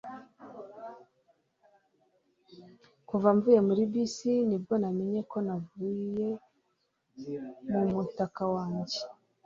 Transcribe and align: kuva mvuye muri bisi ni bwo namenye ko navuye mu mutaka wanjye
kuva 3.07 3.27
mvuye 3.35 3.59
muri 3.67 3.83
bisi 3.91 4.31
ni 4.47 4.57
bwo 4.61 4.73
namenye 4.81 5.21
ko 5.31 5.37
navuye 5.45 6.29
mu 7.71 7.81
mutaka 7.93 8.43
wanjye 8.55 8.99